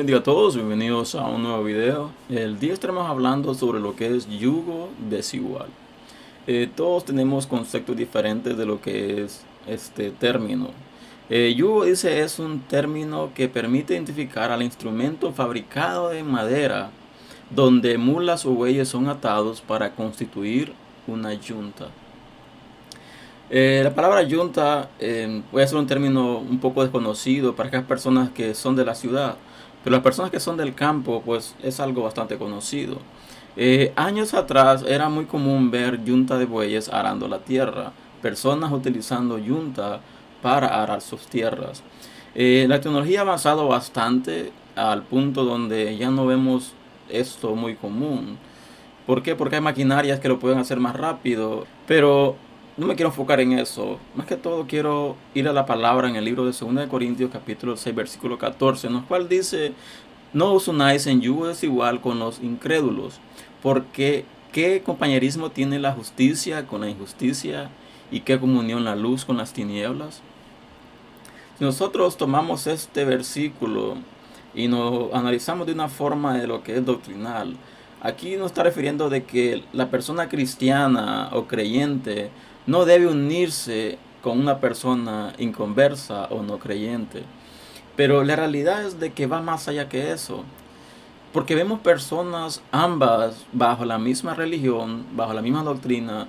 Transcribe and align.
bendiga 0.00 0.20
a 0.20 0.22
todos, 0.22 0.56
bienvenidos 0.56 1.14
a 1.14 1.26
un 1.26 1.42
nuevo 1.42 1.62
video. 1.62 2.10
El 2.30 2.58
día 2.58 2.72
estaremos 2.72 3.06
hablando 3.06 3.52
sobre 3.52 3.80
lo 3.80 3.96
que 3.96 4.16
es 4.16 4.26
yugo 4.30 4.88
desigual. 5.10 5.66
Eh, 6.46 6.70
todos 6.74 7.04
tenemos 7.04 7.46
conceptos 7.46 7.98
diferentes 7.98 8.56
de 8.56 8.64
lo 8.64 8.80
que 8.80 9.22
es 9.22 9.42
este 9.66 10.10
término. 10.10 10.68
Eh, 11.28 11.52
yugo 11.54 11.84
dice 11.84 12.22
es 12.22 12.38
un 12.38 12.60
término 12.60 13.32
que 13.34 13.46
permite 13.46 13.92
identificar 13.92 14.50
al 14.50 14.62
instrumento 14.62 15.32
fabricado 15.32 16.08
de 16.08 16.22
madera 16.22 16.88
donde 17.54 17.98
mulas 17.98 18.46
o 18.46 18.52
bueyes 18.52 18.88
son 18.88 19.06
atados 19.10 19.60
para 19.60 19.94
constituir 19.94 20.72
una 21.06 21.34
yunta. 21.34 21.88
Eh, 23.50 23.80
la 23.82 23.92
palabra 23.92 24.22
yunta 24.22 24.88
eh, 24.98 25.42
puede 25.50 25.66
ser 25.66 25.76
un 25.76 25.86
término 25.88 26.38
un 26.38 26.58
poco 26.58 26.82
desconocido 26.82 27.54
para 27.54 27.68
aquellas 27.68 27.86
personas 27.86 28.30
que 28.30 28.54
son 28.54 28.76
de 28.76 28.84
la 28.84 28.94
ciudad, 28.94 29.36
pero 29.82 29.94
las 29.94 30.02
personas 30.02 30.30
que 30.30 30.40
son 30.40 30.56
del 30.56 30.74
campo, 30.74 31.22
pues 31.24 31.54
es 31.62 31.80
algo 31.80 32.02
bastante 32.02 32.38
conocido. 32.38 32.98
Eh, 33.56 33.92
años 33.96 34.34
atrás 34.34 34.84
era 34.86 35.08
muy 35.08 35.24
común 35.26 35.70
ver 35.70 36.04
yunta 36.04 36.38
de 36.38 36.44
bueyes 36.44 36.88
arando 36.88 37.28
la 37.28 37.40
tierra, 37.40 37.92
personas 38.22 38.72
utilizando 38.72 39.38
yunta 39.38 40.00
para 40.42 40.82
arar 40.82 41.00
sus 41.00 41.26
tierras. 41.26 41.82
la 42.34 42.80
tecnología 42.80 43.20
ha 43.20 43.22
avanzado 43.22 43.66
bastante 43.68 44.52
al 44.76 45.02
punto 45.02 45.44
donde 45.44 45.96
ya 45.96 46.10
no 46.10 46.26
vemos 46.26 46.72
esto 47.08 47.54
muy 47.54 47.74
común. 47.74 48.38
¿Por 49.06 49.22
qué? 49.22 49.34
Porque 49.34 49.56
hay 49.56 49.62
maquinarias 49.62 50.20
que 50.20 50.28
lo 50.28 50.38
pueden 50.38 50.58
hacer 50.58 50.78
más 50.78 50.94
rápido, 50.94 51.66
pero 51.86 52.36
no 52.80 52.86
me 52.86 52.96
quiero 52.96 53.10
enfocar 53.10 53.40
en 53.40 53.52
eso. 53.52 53.98
Más 54.14 54.26
que 54.26 54.36
todo 54.36 54.66
quiero 54.66 55.14
ir 55.34 55.46
a 55.46 55.52
la 55.52 55.66
palabra 55.66 56.08
en 56.08 56.16
el 56.16 56.24
libro 56.24 56.46
de 56.46 56.58
2 56.58 56.74
de 56.76 56.88
Corintios 56.88 57.30
capítulo 57.30 57.76
6 57.76 57.94
versículo 57.94 58.38
14, 58.38 58.86
en 58.86 58.96
el 58.96 59.02
cual 59.02 59.28
dice, 59.28 59.74
no 60.32 60.54
os 60.54 60.66
unáis 60.66 61.06
en 61.06 61.20
yugo 61.20 61.46
desigual 61.46 62.00
con 62.00 62.18
los 62.18 62.40
incrédulos, 62.42 63.20
porque 63.62 64.24
qué 64.50 64.80
compañerismo 64.82 65.50
tiene 65.50 65.78
la 65.78 65.92
justicia 65.92 66.66
con 66.66 66.80
la 66.80 66.88
injusticia 66.88 67.68
y 68.10 68.20
qué 68.20 68.40
comunión 68.40 68.82
la 68.82 68.96
luz 68.96 69.26
con 69.26 69.36
las 69.36 69.52
tinieblas. 69.52 70.22
Si 71.58 71.64
nosotros 71.64 72.16
tomamos 72.16 72.66
este 72.66 73.04
versículo 73.04 73.96
y 74.54 74.68
nos 74.68 75.12
analizamos 75.12 75.66
de 75.66 75.74
una 75.74 75.90
forma 75.90 76.38
de 76.38 76.46
lo 76.46 76.62
que 76.62 76.78
es 76.78 76.86
doctrinal, 76.86 77.58
aquí 78.00 78.36
nos 78.36 78.46
está 78.46 78.62
refiriendo 78.62 79.10
de 79.10 79.24
que 79.24 79.64
la 79.74 79.90
persona 79.90 80.30
cristiana 80.30 81.28
o 81.32 81.46
creyente 81.46 82.30
no 82.70 82.84
debe 82.84 83.08
unirse 83.08 83.98
con 84.22 84.38
una 84.38 84.60
persona 84.60 85.34
inconversa 85.38 86.26
o 86.26 86.40
no 86.42 86.60
creyente. 86.60 87.24
Pero 87.96 88.22
la 88.22 88.36
realidad 88.36 88.84
es 88.84 89.00
de 89.00 89.12
que 89.12 89.26
va 89.26 89.42
más 89.42 89.66
allá 89.66 89.88
que 89.88 90.12
eso. 90.12 90.44
Porque 91.32 91.56
vemos 91.56 91.80
personas 91.80 92.62
ambas 92.70 93.44
bajo 93.52 93.84
la 93.84 93.98
misma 93.98 94.34
religión, 94.34 95.04
bajo 95.16 95.32
la 95.32 95.42
misma 95.42 95.64
doctrina, 95.64 96.28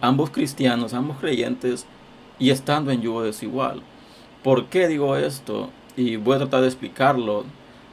ambos 0.00 0.30
cristianos, 0.30 0.92
ambos 0.92 1.18
creyentes, 1.18 1.86
y 2.40 2.50
estando 2.50 2.90
en 2.90 3.02
yugo 3.02 3.22
desigual. 3.22 3.80
¿Por 4.42 4.66
qué 4.66 4.88
digo 4.88 5.16
esto? 5.16 5.70
Y 5.96 6.16
voy 6.16 6.34
a 6.34 6.38
tratar 6.38 6.62
de 6.62 6.66
explicarlo, 6.66 7.44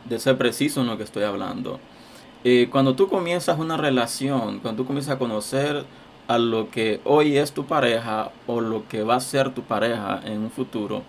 de 0.10 0.18
ser 0.18 0.36
preciso 0.40 0.82
en 0.82 0.88
lo 0.88 0.98
que 0.98 1.04
estoy 1.04 1.26
hablando. 1.26 1.80
Eh, 2.44 2.70
cuando 2.72 2.96
tú 2.96 3.08
comienzas 3.08 3.60
una 3.60 3.78
relación, 3.78 4.60
cuando 4.62 4.82
tú 4.82 4.88
comienzas 4.88 5.16
a 5.16 5.20
conocer 5.20 5.86
a 6.28 6.38
lo 6.38 6.70
que 6.70 7.02
hoy 7.04 7.38
es 7.38 7.52
tu 7.52 7.66
pareja 7.66 8.32
o 8.48 8.62
lo 8.62 8.88
que 8.88 9.04
va 9.04 9.16
a 9.16 9.20
ser 9.20 9.54
tu 9.54 9.64
pareja 9.64 10.22
en 10.26 10.40
un 10.40 10.52
futuro, 10.52 11.04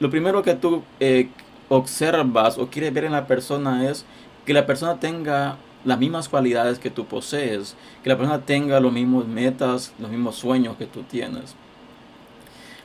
lo 0.00 0.10
primero 0.10 0.42
que 0.42 0.54
tú 0.54 0.82
eh, 1.00 1.28
observas 1.68 2.58
o 2.58 2.68
quieres 2.68 2.92
ver 2.92 3.04
en 3.04 3.12
la 3.12 3.26
persona 3.26 3.88
es 3.88 4.04
que 4.44 4.52
la 4.52 4.66
persona 4.66 4.98
tenga 4.98 5.56
las 5.84 5.98
mismas 5.98 6.28
cualidades 6.28 6.78
que 6.78 6.90
tú 6.90 7.06
posees, 7.06 7.76
que 8.02 8.08
la 8.08 8.16
persona 8.16 8.40
tenga 8.40 8.80
los 8.80 8.92
mismos 8.92 9.26
metas, 9.26 9.92
los 9.98 10.10
mismos 10.10 10.36
sueños 10.36 10.76
que 10.76 10.86
tú 10.86 11.02
tienes. 11.02 11.54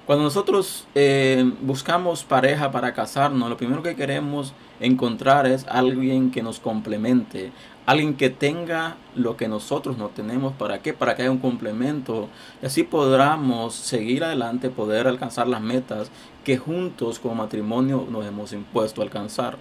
Cuando 0.08 0.24
nosotros 0.24 0.88
eh, 0.96 1.52
buscamos 1.60 2.24
pareja 2.24 2.72
para 2.72 2.94
casarnos, 2.94 3.50
lo 3.50 3.58
primero 3.58 3.84
que 3.84 3.98
queremos 3.98 4.54
encontrar 4.80 5.46
es 5.46 5.68
alguien 5.68 6.32
que 6.32 6.42
nos 6.42 6.62
complemente, 6.62 7.52
alguien 7.86 8.16
que 8.16 8.30
tenga 8.30 8.96
lo 9.16 9.36
que 9.36 9.50
nosotros 9.50 9.98
no 9.98 10.08
tenemos. 10.08 10.54
¿Para 10.54 10.82
qué? 10.82 10.94
Para 10.94 11.14
que 11.14 11.24
haya 11.24 11.32
un 11.32 11.40
complemento 11.40 12.30
y 12.64 12.68
así 12.68 12.84
podamos 12.84 13.76
seguir 13.76 14.24
adelante, 14.24 14.70
poder 14.70 15.08
alcanzar 15.08 15.50
las 15.50 15.60
metas 15.60 16.10
que 16.46 16.58
juntos 16.58 17.20
como 17.20 17.36
matrimonio 17.36 18.08
nos 18.10 18.26
hemos 18.26 18.54
impuesto 18.54 19.02
a 19.02 19.04
alcanzar. 19.04 19.58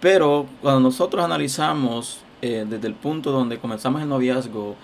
Pero 0.00 0.46
cuando 0.62 0.80
nosotros 0.80 1.22
analizamos 1.22 2.20
eh, 2.40 2.64
desde 2.66 2.88
el 2.88 2.94
punto 2.94 3.30
donde 3.30 3.58
comenzamos 3.58 4.00
el 4.00 4.08
noviazgo 4.08 4.74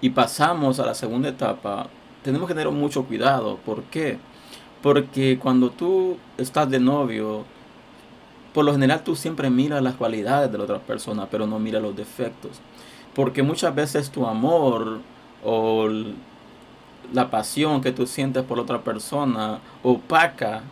y 0.00 0.10
pasamos 0.10 0.80
a 0.80 0.86
la 0.86 0.94
segunda 0.94 1.28
etapa, 1.28 1.88
tenemos 2.26 2.48
que 2.48 2.54
tener 2.54 2.70
mucho 2.72 3.04
cuidado. 3.04 3.58
¿Por 3.64 3.84
qué? 3.84 4.18
Porque 4.82 5.38
cuando 5.38 5.70
tú 5.70 6.16
estás 6.36 6.68
de 6.68 6.80
novio, 6.80 7.44
por 8.52 8.64
lo 8.64 8.72
general 8.72 9.04
tú 9.04 9.14
siempre 9.14 9.48
miras 9.48 9.80
las 9.80 9.94
cualidades 9.94 10.50
de 10.50 10.58
la 10.58 10.64
otra 10.64 10.80
persona, 10.80 11.28
pero 11.30 11.46
no 11.46 11.60
miras 11.60 11.80
los 11.80 11.94
defectos. 11.94 12.60
Porque 13.14 13.44
muchas 13.44 13.72
veces 13.74 14.10
tu 14.10 14.26
amor 14.26 14.98
o 15.44 15.88
la 17.12 17.30
pasión 17.30 17.80
que 17.80 17.92
tú 17.92 18.08
sientes 18.08 18.42
por 18.42 18.56
la 18.58 18.64
otra 18.64 18.82
persona 18.82 19.60
opaca 19.84 20.62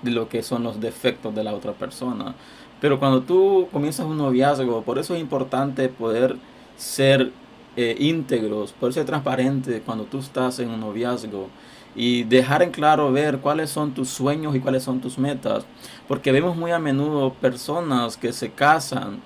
de 0.00 0.12
lo 0.12 0.30
que 0.30 0.42
son 0.42 0.62
los 0.62 0.80
defectos 0.80 1.34
de 1.34 1.44
la 1.44 1.52
otra 1.52 1.72
persona. 1.72 2.34
Pero 2.80 2.98
cuando 2.98 3.20
tú 3.20 3.68
comienzas 3.70 4.06
un 4.06 4.16
noviazgo, 4.16 4.80
por 4.80 4.98
eso 4.98 5.14
es 5.14 5.20
importante 5.20 5.90
poder 5.90 6.36
ser 6.76 7.32
eh, 7.76 7.96
íntegros, 7.98 8.72
poder 8.72 8.92
ser 8.94 9.06
transparente 9.06 9.80
cuando 9.80 10.04
tú 10.04 10.18
estás 10.18 10.58
en 10.58 10.68
un 10.70 10.80
noviazgo 10.80 11.48
y 11.94 12.24
dejar 12.24 12.62
en 12.62 12.70
claro 12.70 13.12
ver 13.12 13.38
cuáles 13.38 13.70
son 13.70 13.92
tus 13.92 14.08
sueños 14.08 14.54
y 14.54 14.60
cuáles 14.60 14.82
son 14.82 15.00
tus 15.00 15.18
metas. 15.18 15.64
Porque 16.08 16.32
vemos 16.32 16.56
muy 16.56 16.70
a 16.70 16.78
menudo 16.78 17.32
personas 17.34 18.16
que 18.16 18.32
se 18.32 18.50
casan 18.50 19.20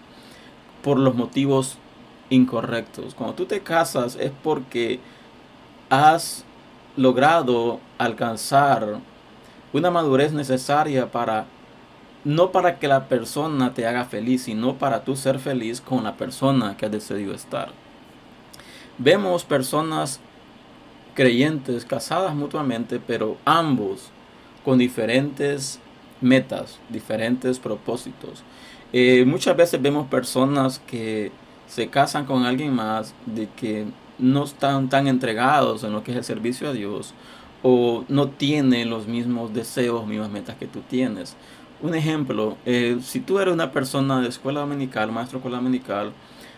por 0.82 0.98
los 0.98 1.14
motivos 1.14 1.78
incorrectos. 2.30 3.14
Cuando 3.14 3.34
tú 3.34 3.46
te 3.46 3.60
casas 3.60 4.16
es 4.20 4.32
porque 4.42 5.00
has 5.90 6.44
logrado 6.96 7.80
alcanzar 7.98 8.98
una 9.72 9.90
madurez 9.90 10.32
necesaria 10.32 11.10
para 11.10 11.46
no 12.24 12.50
para 12.50 12.80
que 12.80 12.88
la 12.88 13.06
persona 13.06 13.72
te 13.72 13.86
haga 13.86 14.04
feliz, 14.04 14.44
sino 14.44 14.78
para 14.78 15.04
tú 15.04 15.14
ser 15.14 15.38
feliz 15.38 15.80
con 15.80 16.02
la 16.02 16.16
persona 16.16 16.76
que 16.76 16.86
has 16.86 16.92
decidido 16.92 17.32
estar. 17.32 17.85
Vemos 18.98 19.44
personas 19.44 20.20
creyentes 21.14 21.84
casadas 21.84 22.34
mutuamente, 22.34 23.00
pero 23.04 23.36
ambos 23.44 24.10
con 24.64 24.78
diferentes 24.78 25.80
metas, 26.20 26.78
diferentes 26.88 27.58
propósitos. 27.58 28.42
Eh, 28.92 29.24
muchas 29.26 29.56
veces 29.56 29.82
vemos 29.82 30.06
personas 30.08 30.78
que 30.86 31.32
se 31.66 31.88
casan 31.88 32.24
con 32.24 32.44
alguien 32.44 32.72
más 32.74 33.14
de 33.26 33.48
que 33.56 33.86
no 34.18 34.44
están 34.44 34.88
tan 34.88 35.08
entregados 35.08 35.84
en 35.84 35.92
lo 35.92 36.02
que 36.02 36.12
es 36.12 36.16
el 36.16 36.24
servicio 36.24 36.68
a 36.68 36.72
Dios 36.72 37.12
o 37.62 38.04
no 38.08 38.28
tienen 38.28 38.90
los 38.90 39.06
mismos 39.06 39.52
deseos, 39.52 40.06
mismas 40.06 40.30
metas 40.30 40.56
que 40.56 40.66
tú 40.66 40.80
tienes. 40.88 41.36
Un 41.82 41.94
ejemplo, 41.94 42.56
eh, 42.64 42.98
si 43.02 43.20
tú 43.20 43.38
eres 43.38 43.52
una 43.52 43.72
persona 43.72 44.20
de 44.20 44.28
escuela 44.28 44.60
dominical, 44.60 45.12
maestro 45.12 45.38
de 45.38 45.40
escuela 45.40 45.58
dominical, 45.58 46.12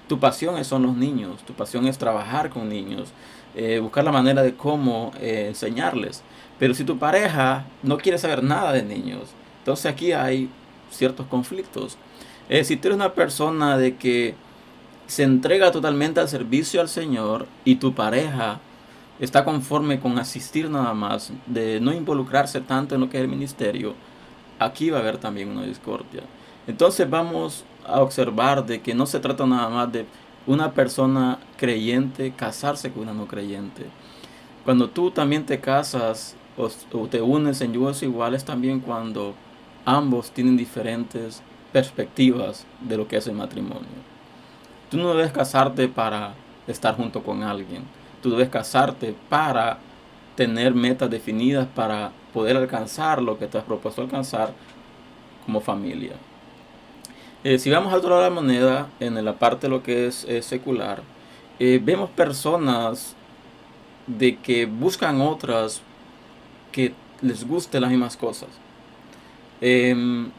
tu 0.09 0.19
pasión 0.19 0.63
son 0.65 0.83
los 0.83 0.97
niños, 0.97 1.43
tu 1.47 1.53
pasión 1.53 1.87
es 1.87 1.99
trabajar 1.99 2.51
con 2.51 2.69
niños, 2.69 3.11
eh, 3.55 3.79
buscar 3.81 4.05
la 4.05 4.13
manera 4.13 4.43
de 4.43 4.55
cómo 4.55 5.13
eh, 5.21 5.47
enseñarles. 5.49 6.23
Pero 6.59 6.75
si 6.75 6.85
tu 6.85 6.99
pareja 6.99 7.67
no 7.83 7.99
quiere 7.99 8.19
saber 8.19 8.43
nada 8.43 8.73
de 8.73 8.83
niños, 8.83 9.31
entonces 9.61 9.87
aquí 9.87 10.13
hay 10.13 10.49
ciertos 10.91 11.27
conflictos. 11.27 11.99
Si 12.65 12.77
tú 12.77 12.89
eres 12.89 12.97
una 12.97 13.13
persona 13.13 13.77
de 13.77 13.97
que 13.97 14.35
se 15.07 15.23
entrega 15.23 15.73
totalmente 15.73 16.21
al 16.21 16.29
servicio 16.29 16.81
al 16.81 16.89
Señor 16.89 17.47
y 17.65 17.77
tu 17.77 17.95
pareja 17.95 18.61
está 19.21 19.45
conforme 19.45 20.01
con 20.01 20.19
asistir 20.19 20.71
nada 20.71 20.95
más, 20.95 21.33
de 21.47 21.81
no 21.81 21.93
involucrarse 21.93 22.61
tanto 22.61 22.95
en 22.95 23.01
lo 23.01 23.11
que 23.11 23.17
es 23.17 23.23
el 23.23 23.29
ministerio, 23.29 23.95
aquí 24.59 24.91
va 24.91 24.99
a 24.99 25.01
haber 25.01 25.19
también 25.19 25.49
una 25.49 25.65
discordia. 25.65 26.23
Entonces 26.67 27.09
vamos 27.09 27.65
a 27.89 28.01
observar 28.01 28.67
de 28.67 28.81
que 28.81 28.95
no 28.95 29.07
se 29.07 29.21
trata 29.21 29.47
nada 29.47 29.69
más 29.69 29.93
de 29.93 30.07
una 30.47 30.73
persona 30.73 31.39
creyente 31.57 32.33
casarse 32.33 32.91
con 32.91 33.03
una 33.03 33.15
no 33.15 33.27
creyente. 33.27 33.87
Cuando 34.65 34.89
tú 34.89 35.11
también 35.11 35.45
te 35.47 35.61
casas 35.61 36.37
o, 36.57 36.69
te 37.07 37.21
unes 37.23 37.61
en 37.61 37.73
yugos 37.73 38.03
iguales 38.03 38.45
también 38.45 38.81
cuando 38.81 39.35
ambos 39.85 40.31
tienen 40.31 40.57
diferentes 40.57 41.43
perspectivas 41.73 42.67
de 42.81 42.97
lo 42.97 43.07
que 43.09 43.17
es 43.17 43.27
el 43.27 43.35
matrimonio. 43.35 43.87
Tú 44.91 44.97
no 44.97 45.11
debes 45.15 45.33
casarte 45.33 45.89
para 45.89 46.35
estar 46.67 46.97
junto 46.97 47.23
con 47.23 47.43
alguien. 47.43 47.83
Tú 48.23 48.31
debes 48.31 48.49
casarte 48.49 49.15
para 49.29 49.79
tener 50.35 50.75
metas 50.75 51.11
definidas 51.11 51.67
para 51.67 52.11
poder 52.33 52.57
alcanzar 52.57 53.23
lo 53.23 53.39
que 53.39 53.47
te 53.47 53.59
has 53.59 53.65
propuesto 53.65 54.03
alcanzar 54.03 54.53
como 55.45 55.61
familia. 55.61 56.13
Eh, 57.45 57.59
si 57.59 57.71
vamos 57.71 57.93
al 57.93 58.01
otro 58.01 58.11
lado 58.11 58.23
de 58.23 58.29
la 58.29 58.35
moneda, 58.35 58.89
en 59.01 59.25
la 59.25 59.39
parte 59.39 59.67
de 59.67 59.71
lo 59.71 59.83
que 59.83 60.09
es 60.09 60.27
secular, 60.41 61.03
eh, 61.61 61.81
vemos 61.83 62.11
personas 62.11 63.15
de 64.07 64.37
que 64.37 64.67
buscan 64.67 65.21
otras 65.21 65.83
que 66.73 66.93
les 67.21 67.47
guste 67.47 67.81
las 67.81 67.91
mismas 67.91 68.17
cosas. 68.17 68.49
Em, 69.61 70.31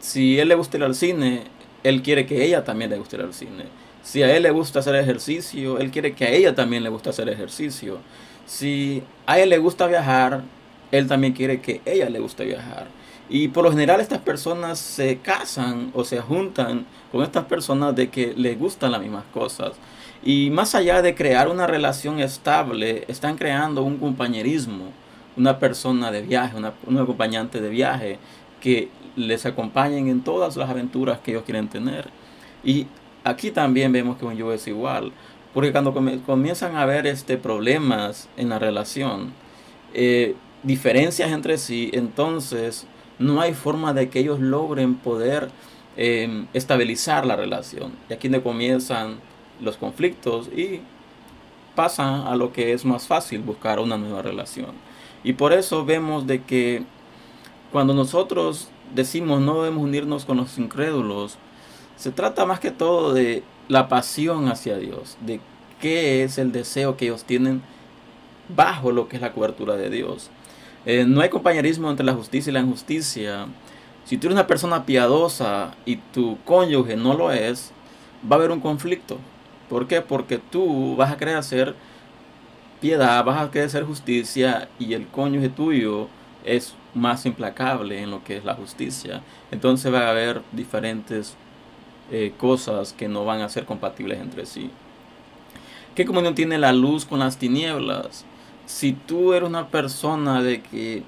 si 0.00 0.38
él 0.38 0.48
le 0.48 0.54
gusta 0.54 0.78
ir 0.78 0.84
al 0.84 0.94
cine, 0.94 1.44
él 1.84 2.02
quiere 2.02 2.26
que 2.26 2.44
ella 2.44 2.64
también 2.64 2.90
le 2.90 2.98
guste 2.98 3.16
ir 3.16 3.22
al 3.22 3.34
cine. 3.34 3.64
Si 4.02 4.22
a 4.22 4.34
él 4.34 4.42
le 4.42 4.50
gusta 4.50 4.80
hacer 4.80 4.94
ejercicio, 4.96 5.78
él 5.78 5.90
quiere 5.90 6.14
que 6.14 6.24
a 6.24 6.30
ella 6.30 6.54
también 6.54 6.82
le 6.82 6.88
guste 6.88 7.10
hacer 7.10 7.28
ejercicio. 7.28 7.98
Si 8.46 9.02
a 9.26 9.38
él 9.38 9.50
le 9.50 9.58
gusta 9.58 9.86
viajar, 9.86 10.42
él 10.90 11.06
también 11.06 11.32
quiere 11.32 11.60
que 11.60 11.80
ella 11.84 12.08
le 12.10 12.18
guste 12.18 12.44
viajar. 12.44 12.86
Y 13.34 13.48
por 13.48 13.64
lo 13.64 13.70
general 13.70 14.02
estas 14.02 14.18
personas 14.18 14.78
se 14.78 15.16
casan 15.16 15.90
o 15.94 16.04
se 16.04 16.20
juntan 16.20 16.84
con 17.10 17.22
estas 17.22 17.46
personas 17.46 17.96
de 17.96 18.10
que 18.10 18.34
les 18.36 18.58
gustan 18.58 18.92
las 18.92 19.00
mismas 19.00 19.24
cosas. 19.32 19.72
Y 20.22 20.50
más 20.50 20.74
allá 20.74 21.00
de 21.00 21.14
crear 21.14 21.48
una 21.48 21.66
relación 21.66 22.20
estable, 22.20 23.06
están 23.08 23.38
creando 23.38 23.84
un 23.84 23.96
compañerismo, 23.96 24.84
una 25.34 25.58
persona 25.58 26.10
de 26.10 26.20
viaje, 26.20 26.58
una, 26.58 26.74
un 26.86 26.98
acompañante 26.98 27.62
de 27.62 27.70
viaje 27.70 28.18
que 28.60 28.90
les 29.16 29.46
acompañen 29.46 30.08
en 30.08 30.20
todas 30.20 30.58
las 30.58 30.68
aventuras 30.68 31.18
que 31.20 31.30
ellos 31.30 31.44
quieren 31.44 31.68
tener. 31.68 32.10
Y 32.62 32.86
aquí 33.24 33.50
también 33.50 33.92
vemos 33.92 34.18
que 34.18 34.26
un 34.26 34.36
yo 34.36 34.52
es 34.52 34.68
igual, 34.68 35.10
porque 35.54 35.72
cuando 35.72 35.94
comienzan 36.26 36.76
a 36.76 36.82
haber 36.82 37.06
este, 37.06 37.38
problemas 37.38 38.28
en 38.36 38.50
la 38.50 38.58
relación, 38.58 39.32
eh, 39.94 40.34
diferencias 40.62 41.32
entre 41.32 41.56
sí, 41.56 41.88
entonces 41.94 42.86
no 43.22 43.40
hay 43.40 43.54
forma 43.54 43.92
de 43.92 44.10
que 44.10 44.20
ellos 44.20 44.40
logren 44.40 44.96
poder 44.96 45.50
eh, 45.96 46.46
estabilizar 46.52 47.26
la 47.26 47.36
relación. 47.36 47.92
Y 48.08 48.12
aquí 48.12 48.28
donde 48.28 48.42
comienzan 48.42 49.20
los 49.60 49.76
conflictos 49.76 50.48
y 50.48 50.80
pasan 51.74 52.26
a 52.26 52.36
lo 52.36 52.52
que 52.52 52.72
es 52.72 52.84
más 52.84 53.06
fácil 53.06 53.40
buscar 53.40 53.80
una 53.80 53.96
nueva 53.96 54.22
relación. 54.22 54.72
Y 55.24 55.34
por 55.34 55.52
eso 55.52 55.84
vemos 55.84 56.26
de 56.26 56.42
que 56.42 56.82
cuando 57.70 57.94
nosotros 57.94 58.68
decimos 58.94 59.40
no 59.40 59.62
debemos 59.62 59.84
unirnos 59.84 60.24
con 60.24 60.36
los 60.38 60.58
incrédulos, 60.58 61.38
se 61.96 62.10
trata 62.10 62.44
más 62.44 62.60
que 62.60 62.70
todo 62.70 63.14
de 63.14 63.42
la 63.68 63.88
pasión 63.88 64.48
hacia 64.48 64.76
Dios, 64.76 65.16
de 65.20 65.40
qué 65.80 66.24
es 66.24 66.38
el 66.38 66.52
deseo 66.52 66.96
que 66.96 67.06
ellos 67.06 67.24
tienen 67.24 67.62
bajo 68.54 68.92
lo 68.92 69.08
que 69.08 69.16
es 69.16 69.22
la 69.22 69.32
cobertura 69.32 69.76
de 69.76 69.88
Dios. 69.90 70.30
Eh, 70.84 71.04
no 71.06 71.20
hay 71.20 71.28
compañerismo 71.28 71.90
entre 71.90 72.04
la 72.04 72.14
justicia 72.14 72.50
y 72.50 72.54
la 72.54 72.60
injusticia. 72.60 73.46
Si 74.04 74.16
tú 74.16 74.26
eres 74.26 74.34
una 74.34 74.46
persona 74.46 74.84
piadosa 74.84 75.74
y 75.86 75.96
tu 75.96 76.38
cónyuge 76.44 76.96
no 76.96 77.14
lo 77.14 77.30
es, 77.30 77.72
va 78.30 78.36
a 78.36 78.38
haber 78.38 78.50
un 78.50 78.60
conflicto. 78.60 79.18
¿Por 79.68 79.86
qué? 79.86 80.00
Porque 80.00 80.38
tú 80.38 80.96
vas 80.96 81.12
a 81.12 81.16
querer 81.16 81.36
hacer 81.36 81.74
piedad, 82.80 83.24
vas 83.24 83.40
a 83.40 83.50
querer 83.50 83.68
hacer 83.68 83.84
justicia 83.84 84.68
y 84.78 84.94
el 84.94 85.06
cónyuge 85.06 85.48
tuyo 85.48 86.08
es 86.44 86.74
más 86.94 87.24
implacable 87.26 88.02
en 88.02 88.10
lo 88.10 88.24
que 88.24 88.36
es 88.36 88.44
la 88.44 88.54
justicia. 88.54 89.22
Entonces 89.50 89.92
va 89.92 90.06
a 90.06 90.10
haber 90.10 90.42
diferentes 90.50 91.36
eh, 92.10 92.32
cosas 92.36 92.92
que 92.92 93.08
no 93.08 93.24
van 93.24 93.40
a 93.40 93.48
ser 93.48 93.64
compatibles 93.64 94.20
entre 94.20 94.46
sí. 94.46 94.70
¿Qué 95.94 96.04
comunión 96.04 96.34
tiene 96.34 96.58
la 96.58 96.72
luz 96.72 97.04
con 97.04 97.20
las 97.20 97.38
tinieblas? 97.38 98.24
Si 98.66 98.92
tú 98.92 99.32
eres 99.32 99.48
una 99.48 99.68
persona 99.68 100.42
de 100.42 100.62
que 100.62 101.02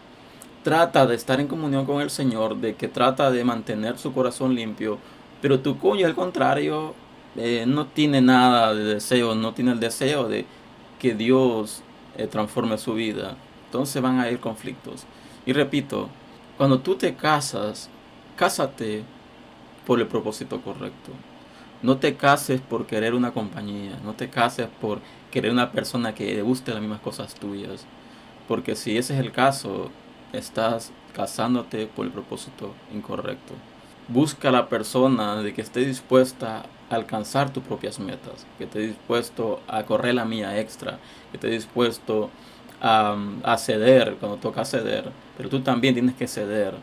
trata 0.63 1.07
de 1.07 1.15
estar 1.15 1.41
en 1.41 1.47
comunión 1.47 1.87
con 1.87 2.01
el 2.01 2.11
Señor, 2.11 2.57
de 2.57 2.75
que 2.75 2.89
trata 2.89 3.31
de 3.31 3.45
mantener 3.45 3.99
su 3.99 4.13
corazón 4.13 4.55
limpio, 4.55 4.99
pero 5.43 5.61
tu 5.61 5.79
cónyuge 5.79 6.07
al 6.07 6.15
contrario 6.15 6.95
eh, 7.37 7.65
no 7.67 7.87
tiene 7.87 8.21
nada 8.21 8.75
de 8.75 8.85
deseo, 8.85 9.35
no 9.35 9.53
tiene 9.53 9.73
el 9.73 9.81
deseo 9.81 10.29
de 10.29 10.47
que 10.99 11.15
Dios 11.15 11.83
eh, 12.17 12.27
transforme 12.27 12.79
su 12.79 12.95
vida, 12.95 13.37
entonces 13.67 14.01
van 14.01 14.21
a 14.21 14.31
ir 14.31 14.41
conflictos. 14.41 15.05
Y 15.45 15.53
repito, 15.53 16.09
cuando 16.57 16.81
tú 16.81 16.95
te 16.97 17.15
casas, 17.15 17.91
cásate 18.37 19.05
por 19.87 20.01
el 20.01 20.07
propósito 20.07 20.61
correcto. 20.63 21.13
No 21.85 21.99
te 21.99 22.17
cases 22.17 22.63
por 22.63 22.87
querer 22.87 23.13
una 23.13 23.33
compañía, 23.33 23.99
no 24.03 24.15
te 24.15 24.31
cases 24.31 24.69
por 24.81 25.01
querer 25.31 25.53
una 25.53 25.71
persona 25.71 26.15
que 26.15 26.35
le 26.35 26.41
guste 26.41 26.73
las 26.73 26.81
mismas 26.81 27.01
cosas 27.01 27.35
tuyas. 27.35 27.85
Porque 28.49 28.75
si 28.75 28.97
ese 28.97 29.13
es 29.13 29.21
el 29.21 29.33
caso, 29.33 29.91
estás 30.33 30.93
casándote 31.15 31.87
por 31.87 32.07
el 32.07 32.11
propósito 32.13 32.73
incorrecto. 32.91 33.53
Busca 34.09 34.51
la 34.51 34.71
persona 34.71 35.43
de 35.43 35.53
que 35.53 35.61
esté 35.61 35.81
dispuesta 35.81 36.65
a 36.89 36.95
alcanzar 36.95 37.53
tus 37.53 37.63
propias 37.63 38.01
metas, 38.01 38.47
que 38.57 38.65
esté 38.65 38.79
dispuesto 38.79 39.61
a 39.69 39.83
correr 39.83 40.15
la 40.15 40.25
mía 40.25 40.59
extra, 40.59 40.99
que 41.31 41.37
esté 41.37 41.51
dispuesto 41.51 42.31
a, 42.81 43.15
a 43.43 43.59
ceder 43.59 44.17
cuando 44.19 44.39
toca 44.39 44.65
ceder, 44.65 45.13
pero 45.37 45.51
tú 45.51 45.61
también 45.61 45.93
tienes 45.93 46.15
que 46.15 46.29
ceder. 46.29 46.77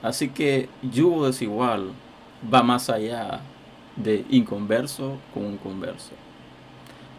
Así 0.00 0.28
que 0.28 0.68
yugo 0.80 1.26
desigual 1.26 1.90
va 2.52 2.62
más 2.62 2.88
allá 2.88 3.40
de 3.96 4.24
inconverso 4.30 5.18
con 5.32 5.44
un 5.44 5.56
converso. 5.56 6.12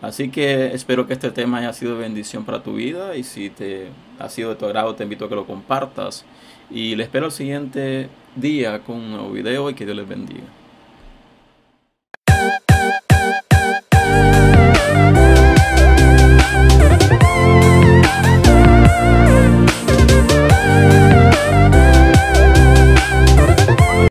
Así 0.01 0.29
que 0.29 0.73
espero 0.73 1.07
que 1.07 1.13
este 1.13 1.31
tema 1.31 1.59
haya 1.59 1.73
sido 1.73 1.97
bendición 1.97 2.45
para 2.45 2.61
tu 2.61 2.73
vida 2.73 3.15
y 3.15 3.23
si 3.23 3.49
te 3.49 3.87
ha 4.19 4.29
sido 4.29 4.49
de 4.49 4.55
tu 4.55 4.65
agrado 4.65 4.95
te 4.95 5.03
invito 5.03 5.25
a 5.25 5.29
que 5.29 5.35
lo 5.35 5.47
compartas 5.47 6.25
y 6.69 6.95
le 6.95 7.03
espero 7.03 7.27
el 7.27 7.31
siguiente 7.31 8.09
día 8.35 8.79
con 8.79 8.97
un 8.97 9.11
nuevo 9.11 9.31
video 9.31 9.69
y 9.69 9.73
que 9.73 9.85
Dios 9.85 9.97
les 9.97 10.07
bendiga. 10.07 10.43